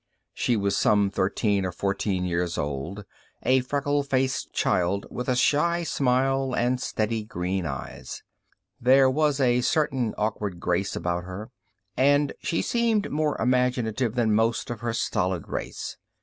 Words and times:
She 0.33 0.57
was 0.57 0.75
some 0.75 1.11
thirteen 1.11 1.63
or 1.63 1.71
fourteen 1.71 2.25
years 2.25 2.57
old, 2.57 3.05
a 3.43 3.59
freckle 3.59 4.01
faced 4.01 4.51
child 4.51 5.05
with 5.11 5.29
a 5.29 5.35
shy 5.35 5.83
smile, 5.83 6.55
and 6.57 6.81
steady 6.81 7.23
green 7.23 7.67
eyes. 7.67 8.23
There 8.79 9.11
was 9.11 9.39
a 9.39 9.61
certain 9.61 10.15
awkward 10.17 10.59
grace 10.59 10.95
about 10.95 11.25
her, 11.25 11.51
and 11.95 12.33
she 12.41 12.63
seemed 12.63 13.11
more 13.11 13.39
imaginative 13.39 14.15
than 14.15 14.33
most 14.33 14.71
of 14.71 14.79
her 14.79 14.91
stolid 14.91 15.47
race. 15.47 15.97